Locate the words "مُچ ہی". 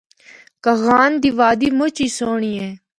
1.77-2.07